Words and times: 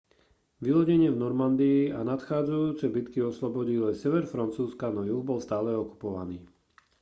vylodenie 0.65 1.09
v 1.13 1.21
normandii 1.23 1.81
a 1.93 2.01
nadchádzajúce 2.11 2.85
bitky 2.95 3.19
oslobodili 3.29 3.89
sever 4.01 4.23
francúzska 4.33 4.85
no 4.95 5.01
juh 5.09 5.21
bol 5.29 5.37
stále 5.47 5.69
okupovaný 5.83 6.37